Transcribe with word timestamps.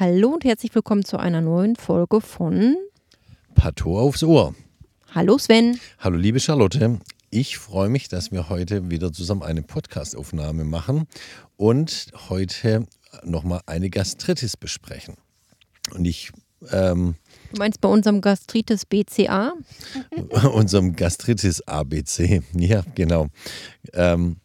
Hallo 0.00 0.30
und 0.30 0.44
herzlich 0.44 0.74
willkommen 0.74 1.04
zu 1.04 1.18
einer 1.18 1.42
neuen 1.42 1.76
Folge 1.76 2.22
von 2.22 2.74
Pato 3.54 4.00
aufs 4.00 4.22
Ohr. 4.22 4.54
Hallo 5.14 5.36
Sven. 5.36 5.78
Hallo 5.98 6.16
liebe 6.16 6.40
Charlotte. 6.40 6.98
Ich 7.28 7.58
freue 7.58 7.90
mich, 7.90 8.08
dass 8.08 8.32
wir 8.32 8.48
heute 8.48 8.88
wieder 8.88 9.12
zusammen 9.12 9.42
eine 9.42 9.60
Podcastaufnahme 9.60 10.64
machen 10.64 11.06
und 11.58 12.12
heute 12.30 12.86
nochmal 13.24 13.60
eine 13.66 13.90
Gastritis 13.90 14.56
besprechen. 14.56 15.16
Und 15.94 16.06
ich. 16.06 16.32
Ähm, 16.72 17.16
du 17.52 17.58
meinst 17.58 17.82
bei 17.82 17.90
unserem 17.90 18.22
Gastritis 18.22 18.86
BCA? 18.86 19.52
unserem 20.54 20.96
Gastritis 20.96 21.60
ABC, 21.60 22.40
ja, 22.54 22.84
genau. 22.94 23.26
Ähm, 23.92 24.36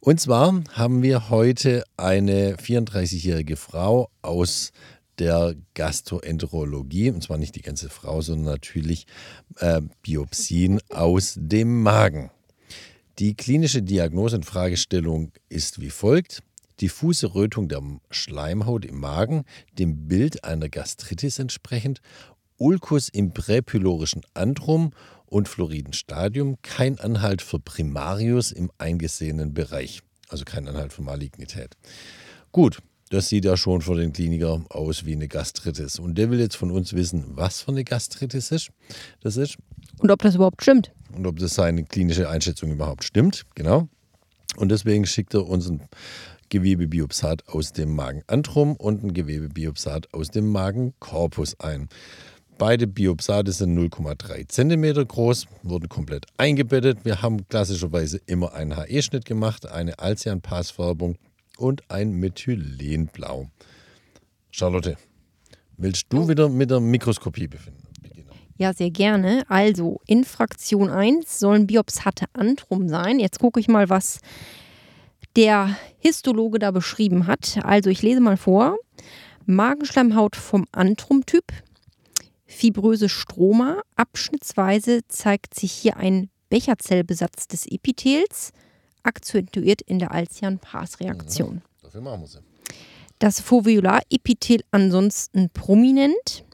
und 0.00 0.20
zwar 0.20 0.62
haben 0.72 1.02
wir 1.02 1.28
heute 1.28 1.84
eine 1.98 2.56
34-jährige 2.56 3.56
Frau 3.56 4.08
aus 4.22 4.72
der 5.18 5.54
Gastroenterologie, 5.74 7.10
und 7.10 7.22
zwar 7.22 7.38
nicht 7.38 7.54
die 7.54 7.62
ganze 7.62 7.88
Frau, 7.88 8.20
sondern 8.20 8.54
natürlich 8.54 9.06
äh, 9.58 9.80
Biopsien 10.02 10.80
aus 10.90 11.34
dem 11.38 11.82
Magen. 11.82 12.30
Die 13.18 13.34
klinische 13.34 13.82
Diagnose 13.82 14.36
und 14.36 14.46
Fragestellung 14.46 15.32
ist 15.48 15.80
wie 15.80 15.90
folgt. 15.90 16.42
Diffuse 16.80 17.34
Rötung 17.34 17.68
der 17.68 17.82
Schleimhaut 18.10 18.84
im 18.84 18.98
Magen, 18.98 19.44
dem 19.78 20.08
Bild 20.08 20.44
einer 20.44 20.68
Gastritis 20.68 21.38
entsprechend, 21.38 22.00
Ulkus 22.56 23.08
im 23.08 23.32
präpylorischen 23.32 24.22
Antrum 24.34 24.92
und 25.26 25.48
Floridenstadium, 25.48 26.56
kein 26.62 26.98
Anhalt 26.98 27.42
für 27.42 27.58
Primarius 27.58 28.50
im 28.50 28.70
eingesehenen 28.78 29.54
Bereich, 29.54 30.02
also 30.28 30.44
kein 30.44 30.66
Anhalt 30.66 30.92
für 30.92 31.02
Malignität. 31.02 31.76
Gut, 32.50 32.78
das 33.12 33.28
sieht 33.28 33.44
ja 33.44 33.58
schon 33.58 33.82
für 33.82 33.94
den 33.94 34.14
Kliniker 34.14 34.64
aus 34.70 35.04
wie 35.04 35.12
eine 35.12 35.28
Gastritis. 35.28 35.98
Und 35.98 36.16
der 36.16 36.30
will 36.30 36.40
jetzt 36.40 36.56
von 36.56 36.70
uns 36.70 36.94
wissen, 36.94 37.24
was 37.28 37.60
für 37.60 37.70
eine 37.70 37.84
Gastritis 37.84 38.50
ist, 38.50 38.70
das 39.20 39.36
ist. 39.36 39.58
Und 39.98 40.10
ob 40.10 40.22
das 40.22 40.34
überhaupt 40.34 40.62
stimmt. 40.62 40.92
Und 41.14 41.26
ob 41.26 41.38
das 41.38 41.54
seine 41.54 41.84
klinische 41.84 42.30
Einschätzung 42.30 42.72
überhaupt 42.72 43.04
stimmt, 43.04 43.44
genau. 43.54 43.86
Und 44.56 44.70
deswegen 44.70 45.04
schickt 45.04 45.34
er 45.34 45.46
uns 45.46 45.68
ein 45.68 45.82
Gewebebiopsat 46.48 47.48
aus 47.48 47.74
dem 47.74 47.94
Magenantrum 47.94 48.76
und 48.76 49.04
ein 49.04 49.12
Gewebebiopsat 49.12 50.14
aus 50.14 50.30
dem 50.30 50.48
Magenkorpus 50.48 51.60
ein. 51.60 51.90
Beide 52.56 52.86
Biopsate 52.86 53.52
sind 53.52 53.78
0,3 53.78 54.48
cm 54.48 55.06
groß, 55.06 55.48
wurden 55.64 55.90
komplett 55.90 56.24
eingebettet. 56.38 57.04
Wir 57.04 57.20
haben 57.20 57.46
klassischerweise 57.48 58.20
immer 58.24 58.54
einen 58.54 58.74
HE-Schnitt 58.76 59.26
gemacht, 59.26 59.66
eine 59.66 59.98
Alcian-Passfärbung 59.98 61.16
und 61.58 61.90
ein 61.90 62.12
Methylenblau. 62.12 63.48
Charlotte, 64.50 64.96
willst 65.76 66.06
du 66.10 66.28
wieder 66.28 66.48
mit 66.48 66.70
der 66.70 66.80
Mikroskopie 66.80 67.48
befinden? 67.48 67.82
Ja, 68.58 68.72
sehr 68.72 68.90
gerne. 68.90 69.44
Also 69.48 70.00
in 70.06 70.24
Fraktion 70.24 70.88
1 70.88 71.38
sollen 71.38 71.66
Biopsate 71.66 72.26
Antrum 72.32 72.88
sein. 72.88 73.18
Jetzt 73.18 73.40
gucke 73.40 73.58
ich 73.58 73.66
mal, 73.66 73.88
was 73.88 74.20
der 75.36 75.76
Histologe 75.98 76.58
da 76.58 76.70
beschrieben 76.70 77.26
hat. 77.26 77.58
Also 77.64 77.90
ich 77.90 78.02
lese 78.02 78.20
mal 78.20 78.36
vor. 78.36 78.78
Magenschleimhaut 79.46 80.36
vom 80.36 80.66
Antrum-Typ, 80.70 81.44
fibröse 82.44 83.08
Stroma. 83.08 83.82
Abschnittsweise 83.96 85.00
zeigt 85.08 85.58
sich 85.58 85.72
hier 85.72 85.96
ein 85.96 86.30
Becherzellbesatz 86.48 87.48
des 87.48 87.66
Epithels, 87.66 88.52
akzentuiert 89.02 89.82
in 89.82 89.98
der 89.98 90.12
Alcian-Pass-Reaktion. 90.12 91.56
Mhm. 91.56 91.62
Dafür 91.82 92.00
machen 92.00 92.20
wir 92.22 92.28
sie. 92.28 92.38
Das 93.18 93.40
Foveolarepithel 93.40 94.62
ansonsten 94.70 95.50
prominent. 95.50 96.44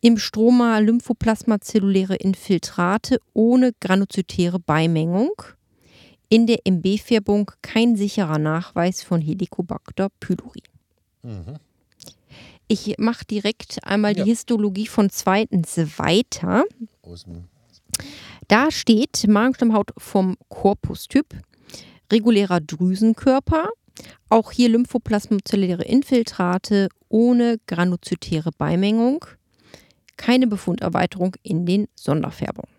Im 0.00 0.16
Stroma 0.16 0.78
Lymphoplasma 0.78 1.60
zelluläre 1.60 2.14
Infiltrate 2.14 3.20
ohne 3.34 3.72
granulozytäre 3.80 4.60
Beimengung. 4.60 5.32
In 6.28 6.46
der 6.46 6.58
MB-Färbung 6.64 7.50
kein 7.62 7.96
sicherer 7.96 8.38
Nachweis 8.38 9.02
von 9.02 9.20
Helicobacter 9.20 10.08
pylori. 10.20 10.62
Mhm. 11.22 11.56
Ich 12.68 12.94
mache 12.98 13.24
direkt 13.24 13.82
einmal 13.82 14.16
ja. 14.16 14.22
die 14.22 14.30
Histologie 14.30 14.86
von 14.86 15.10
zweitens 15.10 15.78
weiter. 15.98 16.64
Da 18.46 18.70
steht 18.70 19.26
Magenschleimhaut 19.26 19.90
vom 19.96 20.36
Korpustyp, 20.48 21.34
regulärer 22.12 22.60
Drüsenkörper, 22.60 23.68
auch 24.28 24.52
hier 24.52 24.68
Lymphoplasmazelluläre 24.68 25.84
Infiltrate 25.84 26.88
ohne 27.08 27.58
granulozytäre 27.66 28.50
Beimengung, 28.56 29.24
keine 30.16 30.46
Befunderweiterung 30.46 31.36
in 31.42 31.66
den 31.66 31.88
Sonderfärbungen. 31.94 32.70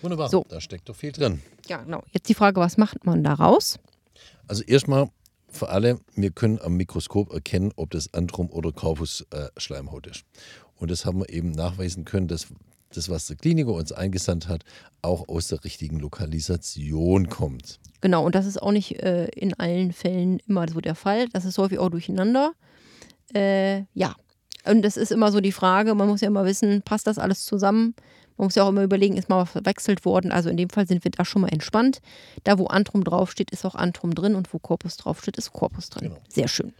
Wunderbar, 0.00 0.28
so. 0.28 0.44
da 0.48 0.60
steckt 0.60 0.88
doch 0.88 0.96
viel 0.96 1.12
drin. 1.12 1.40
Ja, 1.68 1.82
genau. 1.82 2.02
Jetzt 2.12 2.28
die 2.28 2.34
Frage, 2.34 2.60
was 2.60 2.76
macht 2.76 3.04
man 3.06 3.22
daraus? 3.22 3.78
Also 4.48 4.64
erstmal 4.64 5.10
für 5.48 5.68
alle, 5.68 6.00
wir 6.14 6.30
können 6.30 6.58
am 6.60 6.76
Mikroskop 6.76 7.32
erkennen, 7.32 7.72
ob 7.76 7.90
das 7.90 8.12
Antrum 8.14 8.50
oder 8.50 8.72
Korpusschleimhaut 8.72 10.06
äh, 10.06 10.10
ist. 10.10 10.24
Und 10.76 10.90
das 10.90 11.04
haben 11.04 11.20
wir 11.20 11.28
eben 11.28 11.52
nachweisen 11.52 12.04
können, 12.04 12.26
dass 12.26 12.48
das, 12.96 13.08
was 13.08 13.26
der 13.26 13.36
Kliniker 13.36 13.72
uns 13.72 13.92
eingesandt 13.92 14.48
hat, 14.48 14.64
auch 15.02 15.28
aus 15.28 15.48
der 15.48 15.64
richtigen 15.64 15.98
Lokalisation 15.98 17.28
kommt. 17.28 17.80
Genau, 18.00 18.24
und 18.24 18.34
das 18.34 18.46
ist 18.46 18.60
auch 18.60 18.72
nicht 18.72 19.00
äh, 19.02 19.26
in 19.28 19.54
allen 19.54 19.92
Fällen 19.92 20.40
immer 20.46 20.68
so 20.68 20.80
der 20.80 20.94
Fall. 20.94 21.28
Das 21.28 21.44
ist 21.44 21.58
häufig 21.58 21.78
auch 21.78 21.90
durcheinander. 21.90 22.52
Äh, 23.34 23.84
ja, 23.94 24.14
und 24.64 24.82
das 24.82 24.96
ist 24.96 25.12
immer 25.12 25.32
so 25.32 25.40
die 25.40 25.52
Frage, 25.52 25.94
man 25.94 26.08
muss 26.08 26.20
ja 26.20 26.28
immer 26.28 26.44
wissen, 26.44 26.82
passt 26.82 27.06
das 27.06 27.18
alles 27.18 27.44
zusammen? 27.44 27.94
Man 28.36 28.46
muss 28.46 28.54
ja 28.54 28.64
auch 28.64 28.70
immer 28.70 28.82
überlegen, 28.82 29.16
ist 29.16 29.28
mal 29.28 29.42
was 29.42 29.50
verwechselt 29.50 30.04
worden. 30.04 30.32
Also 30.32 30.48
in 30.48 30.56
dem 30.56 30.70
Fall 30.70 30.86
sind 30.86 31.04
wir 31.04 31.10
da 31.10 31.24
schon 31.24 31.42
mal 31.42 31.48
entspannt. 31.48 32.00
Da, 32.44 32.58
wo 32.58 32.66
Antrum 32.66 33.04
draufsteht, 33.04 33.50
ist 33.50 33.64
auch 33.64 33.74
Antrum 33.74 34.14
drin 34.14 34.34
und 34.34 34.52
wo 34.52 34.58
Korpus 34.58 34.96
draufsteht, 34.96 35.36
ist 35.36 35.52
Korpus 35.52 35.90
drin. 35.90 36.08
Genau. 36.08 36.22
Sehr 36.28 36.48
schön. 36.48 36.72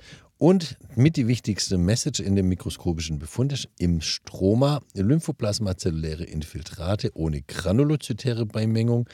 Und 0.42 0.76
mit 0.96 1.14
die 1.16 1.28
wichtigste 1.28 1.78
Message 1.78 2.18
in 2.18 2.34
dem 2.34 2.48
mikroskopischen 2.48 3.20
Befund 3.20 3.52
ist 3.52 3.68
im 3.78 4.00
Stroma 4.00 4.82
Lymphoplasma 4.92 5.76
zelluläre 5.76 6.24
Infiltrate 6.24 7.12
ohne 7.14 7.42
granulozytäre 7.42 8.44
Beimengung. 8.44 9.08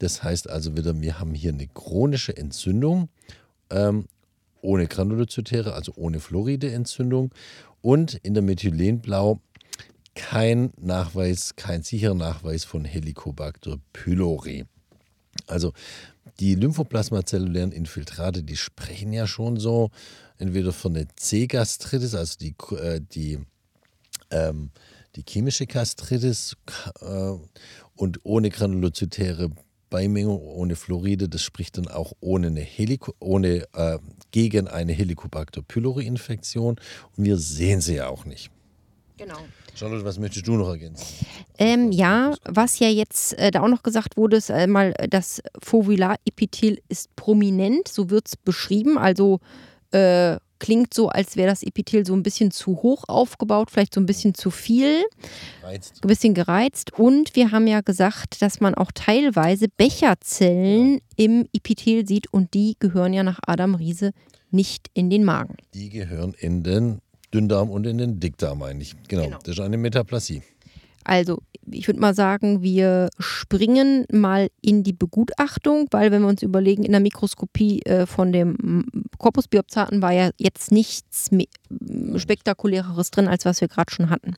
Das 0.00 0.22
heißt 0.22 0.50
also 0.50 0.76
wieder, 0.76 1.00
wir 1.00 1.18
haben 1.18 1.32
hier 1.32 1.54
eine 1.54 1.66
chronische 1.66 2.36
Entzündung 2.36 3.08
ähm, 3.70 4.04
ohne 4.60 4.86
granulozytäre, 4.86 5.72
also 5.72 5.94
ohne 5.96 6.20
Fluoride 6.20 6.70
Entzündung. 6.70 7.32
Und 7.80 8.12
in 8.16 8.34
der 8.34 8.42
Methylenblau 8.42 9.40
kein 10.14 10.74
Nachweis, 10.78 11.56
kein 11.56 11.84
sicherer 11.84 12.12
Nachweis 12.12 12.66
von 12.66 12.84
Helicobacter 12.84 13.78
pylori. 13.94 14.66
Also 15.46 15.72
die 16.38 16.54
lymphoplasmazellulären 16.54 17.72
Infiltrate, 17.72 18.42
die 18.42 18.58
sprechen 18.58 19.14
ja 19.14 19.26
schon 19.26 19.56
so 19.56 19.90
entweder 20.38 20.72
von 20.72 20.94
der 20.94 21.06
C-Gastritis, 21.16 22.14
also 22.14 22.36
die, 22.38 22.54
äh, 22.76 23.00
die, 23.00 23.38
ähm, 24.30 24.70
die 25.14 25.24
chemische 25.26 25.66
Gastritis 25.66 26.56
äh, 27.00 27.32
und 27.94 28.20
ohne 28.24 28.50
granulozytäre 28.50 29.50
Beimengung, 29.88 30.40
ohne 30.40 30.76
Fluoride, 30.76 31.28
das 31.28 31.42
spricht 31.42 31.78
dann 31.78 31.88
auch 31.88 32.12
ohne 32.20 32.48
eine 32.48 32.60
Helico, 32.60 33.14
ohne, 33.20 33.66
äh, 33.72 33.98
gegen 34.30 34.68
eine 34.68 34.92
Helicobacter 34.92 35.62
pylori-Infektion 35.62 36.76
und 37.16 37.24
wir 37.24 37.38
sehen 37.38 37.80
sie 37.80 37.96
ja 37.96 38.08
auch 38.08 38.24
nicht. 38.24 38.50
Genau. 39.16 39.38
Charlotte, 39.74 40.04
was 40.04 40.18
möchtest 40.18 40.46
du 40.46 40.56
noch 40.56 40.68
ergänzen? 40.68 41.06
Ähm, 41.58 41.92
ja, 41.92 42.34
was 42.44 42.78
ja 42.78 42.88
jetzt 42.88 43.38
äh, 43.38 43.50
da 43.50 43.62
auch 43.62 43.68
noch 43.68 43.82
gesagt 43.82 44.16
wurde, 44.16 44.36
ist 44.36 44.50
äh, 44.50 44.66
mal, 44.66 44.92
das 45.08 45.42
Fovularepithel 45.62 46.80
ist 46.88 47.14
prominent, 47.16 47.88
so 47.88 48.10
wird 48.10 48.28
es 48.28 48.36
beschrieben. 48.36 48.98
Also 48.98 49.40
äh, 49.92 50.36
klingt 50.58 50.94
so, 50.94 51.08
als 51.08 51.36
wäre 51.36 51.48
das 51.48 51.62
Epithel 51.62 52.06
so 52.06 52.14
ein 52.14 52.22
bisschen 52.22 52.50
zu 52.50 52.82
hoch 52.82 53.04
aufgebaut, 53.08 53.70
vielleicht 53.70 53.94
so 53.94 54.00
ein 54.00 54.06
bisschen 54.06 54.34
zu 54.34 54.50
viel, 54.50 55.04
Reizt. 55.62 56.02
ein 56.02 56.08
bisschen 56.08 56.34
gereizt. 56.34 56.92
Und 56.98 57.36
wir 57.36 57.52
haben 57.52 57.66
ja 57.66 57.80
gesagt, 57.80 58.40
dass 58.42 58.60
man 58.60 58.74
auch 58.74 58.92
teilweise 58.92 59.66
Becherzellen 59.76 60.94
ja. 60.94 61.00
im 61.24 61.46
Epithel 61.52 62.06
sieht 62.06 62.32
und 62.32 62.54
die 62.54 62.76
gehören 62.78 63.12
ja 63.12 63.22
nach 63.22 63.40
Adam 63.46 63.74
Riese 63.74 64.12
nicht 64.50 64.88
in 64.94 65.10
den 65.10 65.24
Magen. 65.24 65.56
Die 65.74 65.90
gehören 65.90 66.34
in 66.38 66.62
den 66.62 67.00
Dünndarm 67.34 67.70
und 67.70 67.86
in 67.86 67.98
den 67.98 68.20
Dickdarm 68.20 68.62
eigentlich. 68.62 68.94
Genau, 69.08 69.24
genau. 69.24 69.38
das 69.42 69.54
ist 69.54 69.60
eine 69.60 69.76
Metaplasie. 69.76 70.42
Also, 71.06 71.40
ich 71.70 71.86
würde 71.86 72.00
mal 72.00 72.14
sagen, 72.14 72.62
wir 72.62 73.10
springen 73.20 74.06
mal 74.10 74.48
in 74.60 74.82
die 74.82 74.92
Begutachtung, 74.92 75.86
weil 75.92 76.10
wenn 76.10 76.22
wir 76.22 76.28
uns 76.28 76.42
überlegen, 76.42 76.82
in 76.82 76.90
der 76.90 77.00
Mikroskopie 77.00 77.82
äh, 77.82 78.06
von 78.06 78.32
dem 78.32 78.84
Korpusbiopsaten 79.16 80.02
war 80.02 80.10
ja 80.10 80.30
jetzt 80.36 80.72
nichts 80.72 81.30
spektakuläreres 82.16 83.12
drin, 83.12 83.28
als 83.28 83.44
was 83.44 83.60
wir 83.60 83.68
gerade 83.68 83.94
schon 83.94 84.10
hatten. 84.10 84.34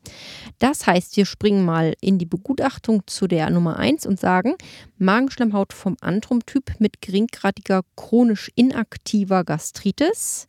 Das 0.58 0.86
heißt, 0.86 1.16
wir 1.16 1.24
springen 1.24 1.64
mal 1.64 1.94
in 2.02 2.18
die 2.18 2.26
Begutachtung 2.26 3.02
zu 3.06 3.26
der 3.26 3.48
Nummer 3.48 3.78
1 3.78 4.04
und 4.04 4.20
sagen, 4.20 4.54
Magenschleimhaut 4.98 5.72
vom 5.72 5.96
Antrum-Typ 6.02 6.78
mit 6.80 7.00
geringgradiger 7.00 7.80
chronisch 7.96 8.50
inaktiver 8.56 9.42
Gastritis, 9.42 10.48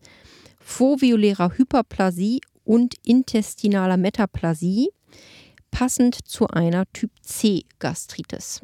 foveolärer 0.60 1.58
Hyperplasie 1.58 2.42
und 2.66 2.96
intestinaler 3.06 3.96
Metaplasie, 3.96 4.90
passend 5.72 6.16
zu 6.28 6.48
einer 6.48 6.86
Typ 6.94 7.12
C 7.22 7.66
Gastritis. 7.80 8.62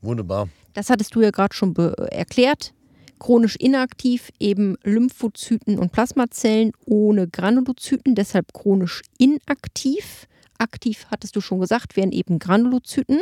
Wunderbar. 0.00 0.48
Das 0.72 0.90
hattest 0.90 1.14
du 1.14 1.20
ja 1.20 1.30
gerade 1.30 1.54
schon 1.54 1.74
erklärt. 1.76 2.72
Chronisch 3.18 3.56
inaktiv, 3.56 4.30
eben 4.40 4.76
Lymphozyten 4.82 5.78
und 5.78 5.92
Plasmazellen 5.92 6.72
ohne 6.86 7.28
Granulozyten, 7.28 8.14
deshalb 8.14 8.54
chronisch 8.54 9.02
inaktiv. 9.18 10.26
Aktiv, 10.58 11.06
hattest 11.10 11.36
du 11.36 11.40
schon 11.40 11.60
gesagt, 11.60 11.96
wären 11.96 12.12
eben 12.12 12.38
Granulozyten. 12.38 13.20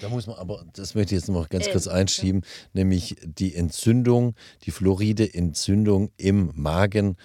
Da 0.00 0.08
muss 0.08 0.26
man 0.26 0.36
aber, 0.36 0.64
das 0.74 0.94
möchte 0.94 1.14
ich 1.14 1.20
jetzt 1.20 1.28
noch 1.28 1.48
ganz 1.48 1.66
äh, 1.66 1.72
kurz 1.72 1.86
einschieben, 1.86 2.42
nämlich 2.72 3.16
die 3.22 3.54
Entzündung, 3.54 4.34
die 4.64 4.70
fluoride 4.70 5.34
Entzündung 5.34 6.10
im 6.16 6.50
Magen 6.54 7.16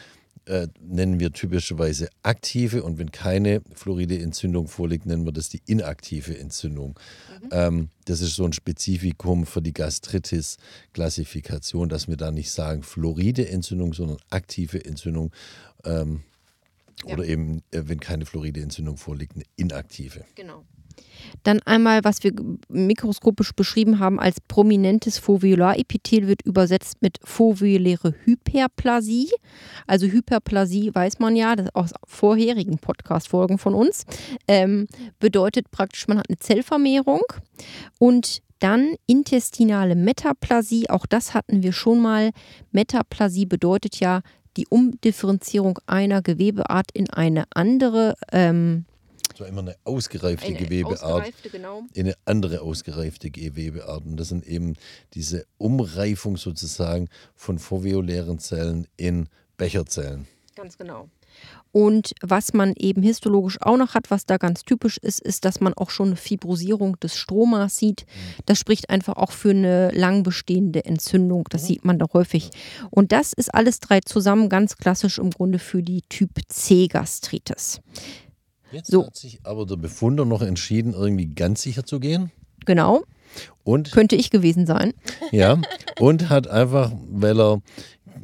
äh, 0.45 0.67
nennen 0.79 1.19
wir 1.19 1.31
typischerweise 1.31 2.09
aktive 2.21 2.83
und 2.83 2.99
wenn 2.99 3.11
keine 3.11 3.61
fluoride 3.73 4.19
Entzündung 4.19 4.67
vorliegt, 4.67 5.05
nennen 5.05 5.25
wir 5.25 5.31
das 5.31 5.49
die 5.49 5.61
inaktive 5.65 6.37
Entzündung. 6.37 6.99
Mhm. 7.41 7.49
Ähm, 7.51 7.89
das 8.05 8.21
ist 8.21 8.35
so 8.35 8.45
ein 8.45 8.53
Spezifikum 8.53 9.45
für 9.45 9.61
die 9.61 9.73
Gastritis-Klassifikation, 9.73 11.89
dass 11.89 12.07
wir 12.07 12.17
da 12.17 12.31
nicht 12.31 12.51
sagen 12.51 12.83
fluoride 12.83 13.49
Entzündung, 13.49 13.93
sondern 13.93 14.17
aktive 14.29 14.83
Entzündung. 14.83 15.31
Ähm, 15.85 16.23
ja. 17.05 17.13
Oder 17.13 17.25
eben, 17.25 17.63
äh, 17.71 17.83
wenn 17.85 17.99
keine 17.99 18.25
fluoride 18.25 18.61
Entzündung 18.61 18.97
vorliegt, 18.97 19.35
eine 19.35 19.45
inaktive. 19.55 20.25
Genau. 20.35 20.65
Dann 21.43 21.59
einmal, 21.65 22.03
was 22.03 22.23
wir 22.23 22.33
mikroskopisch 22.69 23.53
beschrieben 23.53 23.99
haben 23.99 24.19
als 24.19 24.39
prominentes 24.41 25.17
Foveolarepithel, 25.17 26.27
wird 26.27 26.41
übersetzt 26.43 27.01
mit 27.01 27.17
foveoläre 27.23 28.13
Hyperplasie. 28.23 29.29
Also 29.87 30.05
Hyperplasie 30.07 30.93
weiß 30.93 31.19
man 31.19 31.35
ja, 31.35 31.55
das 31.55 31.73
aus 31.73 31.91
vorherigen 32.05 32.77
Podcast-Folgen 32.77 33.57
von 33.57 33.73
uns, 33.73 34.05
ähm, 34.47 34.87
bedeutet 35.19 35.71
praktisch, 35.71 36.07
man 36.07 36.19
hat 36.19 36.29
eine 36.29 36.37
Zellvermehrung 36.37 37.21
und 37.99 38.41
dann 38.59 38.95
intestinale 39.07 39.95
Metaplasie, 39.95 40.89
auch 40.89 41.05
das 41.05 41.33
hatten 41.33 41.63
wir 41.63 41.73
schon 41.73 42.01
mal. 42.01 42.31
Metaplasie 42.71 43.45
bedeutet 43.45 43.99
ja 43.99 44.21
die 44.55 44.67
Umdifferenzierung 44.67 45.79
einer 45.85 46.21
Gewebeart 46.21 46.89
in 46.93 47.09
eine 47.09 47.43
andere. 47.53 48.15
Ähm, 48.31 48.85
so 49.37 49.45
immer 49.45 49.61
eine 49.61 49.75
ausgereifte 49.83 50.47
eine 50.47 50.57
Gewebeart 50.57 51.03
ausgereifte, 51.03 51.49
genau. 51.49 51.83
in 51.93 52.07
eine 52.07 52.15
andere 52.25 52.61
ausgereifte 52.61 53.31
Gewebeart. 53.31 54.05
Und 54.05 54.17
das 54.17 54.29
sind 54.29 54.45
eben 54.45 54.75
diese 55.13 55.45
Umreifung 55.57 56.37
sozusagen 56.37 57.09
von 57.35 57.59
foveolären 57.59 58.39
Zellen 58.39 58.87
in 58.97 59.29
Becherzellen. 59.57 60.27
Ganz 60.55 60.77
genau. 60.77 61.09
Und 61.71 62.13
was 62.21 62.53
man 62.53 62.73
eben 62.77 63.01
histologisch 63.01 63.59
auch 63.61 63.77
noch 63.77 63.95
hat, 63.95 64.11
was 64.11 64.27
da 64.27 64.37
ganz 64.37 64.63
typisch 64.63 64.97
ist, 64.97 65.19
ist, 65.19 65.43
dass 65.43 65.59
man 65.59 65.73
auch 65.73 65.89
schon 65.89 66.07
eine 66.07 66.15
Fibrosierung 66.15 66.99
des 66.99 67.17
Stromas 67.17 67.77
sieht. 67.77 68.05
Mhm. 68.05 68.43
Das 68.45 68.59
spricht 68.59 68.91
einfach 68.91 69.15
auch 69.15 69.31
für 69.31 69.49
eine 69.49 69.89
lang 69.89 70.21
bestehende 70.21 70.85
Entzündung. 70.85 71.45
Das 71.49 71.63
mhm. 71.63 71.67
sieht 71.67 71.85
man 71.85 71.97
da 71.97 72.05
häufig. 72.13 72.51
Und 72.91 73.11
das 73.11 73.33
ist 73.33 73.53
alles 73.53 73.79
drei 73.79 74.01
zusammen 74.01 74.49
ganz 74.49 74.77
klassisch 74.77 75.17
im 75.17 75.31
Grunde 75.31 75.57
für 75.57 75.81
die 75.81 76.03
Typ 76.03 76.29
C 76.47 76.87
Gastritis. 76.87 77.81
Jetzt 78.73 78.89
so. 78.89 79.05
hat 79.05 79.15
sich 79.15 79.39
aber 79.43 79.67
der 79.67 79.75
Befunder 79.75 80.25
noch 80.25 80.41
entschieden, 80.41 80.93
irgendwie 80.93 81.27
ganz 81.27 81.61
sicher 81.61 81.85
zu 81.85 81.99
gehen. 81.99 82.31
Genau. 82.65 83.03
Und, 83.63 83.91
Könnte 83.91 84.15
ich 84.15 84.31
gewesen 84.31 84.65
sein. 84.65 84.93
Ja, 85.31 85.59
und 85.99 86.29
hat 86.29 86.47
einfach, 86.47 86.91
weil 87.09 87.39
er 87.39 87.61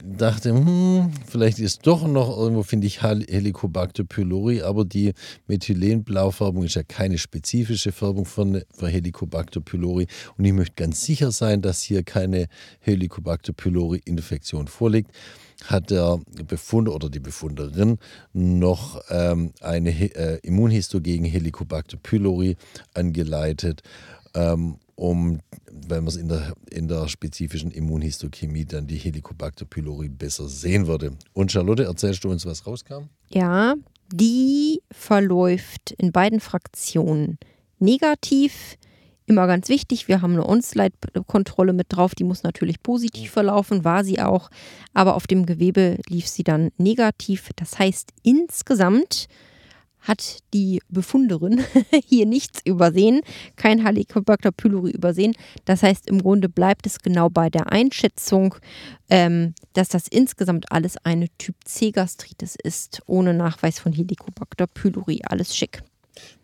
dachte, 0.04 0.52
hm, 0.52 1.12
vielleicht 1.28 1.60
ist 1.60 1.86
doch 1.86 2.08
noch 2.08 2.36
irgendwo, 2.38 2.64
finde 2.64 2.88
ich, 2.88 3.02
Helicobacter 3.02 4.04
pylori, 4.04 4.62
aber 4.62 4.86
die 4.86 5.14
Methylenblaufärbung 5.48 6.64
ist 6.64 6.76
ja 6.76 6.84
keine 6.84 7.18
spezifische 7.18 7.92
Färbung 7.92 8.26
für, 8.26 8.64
für 8.72 8.88
Helicobacter 8.88 9.62
pylori. 9.62 10.08
Und 10.38 10.46
ich 10.46 10.54
möchte 10.54 10.76
ganz 10.76 11.04
sicher 11.04 11.32
sein, 11.32 11.62
dass 11.62 11.82
hier 11.82 12.04
keine 12.04 12.48
Helicobacter 12.80 13.54
pylori-Infektion 13.54 14.68
vorliegt 14.68 15.12
hat 15.66 15.92
der 15.92 16.22
Befunder 16.48 16.96
oder 16.96 17.10
die 17.10 17.20
Befunderin 17.20 17.98
noch 18.32 19.02
ähm, 19.10 19.52
eine 19.60 19.90
äh, 20.16 20.40
Immunhisto 20.42 21.02
gegen 21.02 21.26
Helicobacter 21.26 21.98
pylori 21.98 22.56
angeleitet, 22.94 23.82
ähm, 24.36 24.78
um, 25.00 25.40
wenn 25.72 26.04
man 26.04 26.08
es 26.08 26.18
in 26.18 26.28
der, 26.28 26.54
in 26.70 26.88
der 26.90 27.08
spezifischen 27.08 27.72
Immunhistochemie 27.72 28.66
dann 28.66 28.86
die 28.86 28.98
Helicobacter 28.98 29.66
pylori 29.66 30.10
besser 30.10 30.48
sehen 30.50 30.88
würde. 30.88 31.12
Und 31.34 31.52
Charlotte, 31.52 31.86
erzählst 31.86 32.24
du 32.26 32.30
uns, 32.30 32.46
was 32.46 32.68
rauskam? 32.68 33.06
Ja, 33.30 33.76
die 34.12 34.82
verläuft 34.92 35.92
in 35.98 36.12
beiden 36.12 36.42
Fraktionen 36.42 37.38
negativ 37.80 38.78
immer 39.26 39.48
ganz 39.48 39.70
wichtig. 39.70 40.08
Wir 40.08 40.22
haben 40.22 40.34
eine 40.34 40.46
On-Slide-Kontrolle 40.46 41.72
mit 41.72 41.88
drauf, 41.90 42.16
die 42.16 42.24
muss 42.24 42.44
natürlich 42.44 42.82
positiv 42.84 43.30
mhm. 43.30 43.34
verlaufen, 43.34 43.84
war 43.86 44.04
sie 44.04 44.20
auch, 44.20 44.50
aber 44.94 45.16
auf 45.16 45.28
dem 45.28 45.46
Gewebe 45.46 46.00
lief 46.10 46.28
sie 46.28 46.44
dann 46.44 46.72
negativ. 46.78 47.52
Das 47.56 47.80
heißt, 47.80 48.12
insgesamt 48.24 49.28
hat 50.02 50.40
die 50.54 50.82
Befunderin 50.90 51.64
hier 52.06 52.26
nichts 52.26 52.62
übersehen, 52.64 53.22
kein 53.56 53.86
Helicobacter 53.86 54.52
pylori 54.52 54.92
übersehen. 54.92 55.34
Das 55.66 55.84
heißt, 55.84 56.08
im 56.08 56.22
Grunde 56.22 56.50
bleibt 56.50 56.86
es 56.86 57.00
genau 57.00 57.30
bei 57.30 57.50
der 57.50 57.72
Einschätzung, 57.72 58.56
ähm, 59.10 59.54
dass 59.74 59.90
das 59.90 60.08
insgesamt 60.08 60.72
alles 60.72 60.98
eine 61.04 61.28
Typ 61.38 61.56
C 61.66 61.92
Gastritis 61.92 62.56
ist, 62.62 63.02
ohne 63.06 63.34
Nachweis 63.34 63.80
von 63.80 63.92
Helicobacter 63.92 64.68
pylori. 64.68 65.22
Alles 65.26 65.56
schick. 65.56 65.82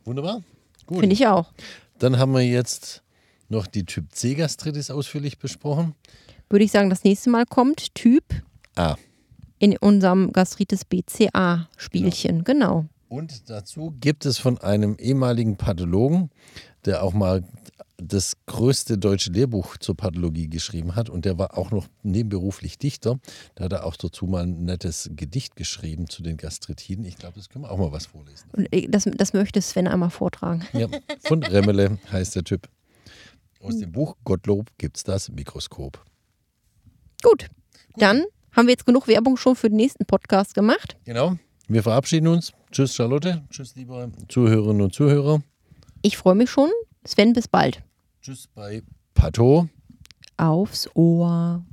Wunderbar. 0.04 0.44
Finde 0.88 1.14
ich 1.14 1.26
auch. 1.28 1.52
Dann 2.00 2.18
haben 2.18 2.34
wir 2.34 2.42
jetzt 2.42 3.04
noch 3.50 3.68
die 3.68 3.86
Typ 3.86 4.12
C 4.12 4.36
Gastritis 4.36 4.92
ausführlich 4.92 5.40
besprochen. 5.40 5.96
Würde 6.50 6.66
ich 6.66 6.72
sagen, 6.72 6.90
das 6.90 7.04
nächste 7.04 7.30
Mal 7.30 7.46
kommt 7.46 7.96
Typ 7.96 8.24
A. 8.76 8.96
In 9.58 9.78
unserem 9.78 10.32
Gastritis 10.34 10.84
BCA 10.86 11.70
Spielchen, 11.78 12.44
genau. 12.44 12.82
genau. 12.82 12.90
Und 13.08 13.50
dazu 13.50 13.94
gibt 14.00 14.26
es 14.26 14.38
von 14.38 14.58
einem 14.58 14.96
ehemaligen 14.98 15.58
Pathologen, 15.58 16.30
der 16.86 17.04
auch 17.04 17.14
mal 17.14 17.44
das 17.98 18.34
größte 18.46 18.98
deutsche 18.98 19.32
Lehrbuch 19.32 19.78
zur 19.78 19.96
Pathologie 19.96 20.50
geschrieben 20.50 20.96
hat 20.96 21.10
und 21.10 21.26
der 21.26 21.38
war 21.38 21.58
auch 21.58 21.72
noch 21.72 21.88
nebenberuflich 22.04 22.78
Dichter. 22.78 23.20
Da 23.56 23.66
hat 23.66 23.74
er 23.74 23.86
auch 23.86 23.96
dazu 23.96 24.26
mal 24.26 24.44
ein 24.44 24.66
nettes 24.66 25.10
Gedicht 25.16 25.56
geschrieben 25.56 26.10
zu 26.10 26.22
den 26.22 26.38
Gastritiden. 26.38 27.06
Ich 27.06 27.18
glaube, 27.18 27.36
das 27.38 27.50
können 27.50 27.64
wir 27.64 27.72
auch 27.72 27.78
mal 27.78 27.92
was 27.92 28.08
vorlesen. 28.08 28.50
Und 28.52 28.68
das, 28.94 29.06
das 29.16 29.34
möchte 29.34 29.62
Sven 29.62 29.88
einmal 29.88 30.10
vortragen. 30.10 30.66
Ja, 30.74 30.88
von 31.24 31.42
Remmele 31.44 32.00
heißt 32.12 32.36
der 32.36 32.44
Typ. 32.44 32.68
Aus 33.62 33.80
dem 33.80 33.92
Buch 33.92 34.16
Gottlob 34.26 34.70
gibt 34.78 34.98
es 34.98 35.04
das 35.04 35.30
Mikroskop. 35.30 36.04
Gut, 37.24 37.48
dann 37.96 38.26
haben 38.52 38.68
wir 38.68 38.74
jetzt 38.74 38.86
genug 38.86 39.08
Werbung 39.08 39.38
schon 39.38 39.56
für 39.56 39.70
den 39.70 39.78
nächsten 39.78 40.06
Podcast 40.06 40.54
gemacht. 40.54 40.98
Genau. 41.06 41.38
Wir 41.68 41.82
verabschieden 41.82 42.28
uns. 42.28 42.54
Tschüss, 42.76 42.94
Charlotte. 42.94 43.42
Tschüss, 43.50 43.74
liebe 43.76 44.12
Zuhörerinnen 44.28 44.82
und 44.82 44.94
Zuhörer. 44.94 45.42
Ich 46.02 46.18
freue 46.18 46.36
mich 46.36 46.50
schon. 46.50 46.70
Sven, 47.06 47.32
bis 47.32 47.48
bald. 47.48 47.82
Tschüss 48.22 48.50
bei 48.54 48.84
Pato. 49.14 49.70
Aufs 50.36 50.94
Ohr. 50.94 51.64